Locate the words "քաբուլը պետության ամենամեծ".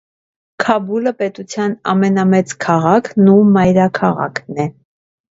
0.61-2.53